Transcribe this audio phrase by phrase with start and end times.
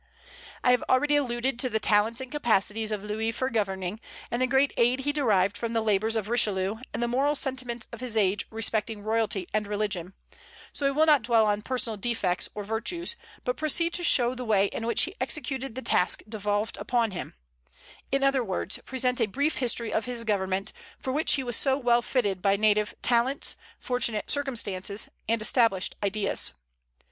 [0.63, 3.99] I have already alluded to the talents and capacities of Louis for governing,
[4.31, 7.87] and the great aid he derived from the labors of Richelieu and the moral sentiments
[7.91, 10.13] of his age respecting royalty and religion;
[10.73, 14.43] so I will not dwell on personal defects or virtues, but proceed to show the
[14.43, 17.35] way in which he executed the task devolved upon him,
[18.11, 21.77] in other words, present a brief history of his government, for which he was so
[21.77, 26.55] well fitted by native talents, fortunate circumstances, and established ideas.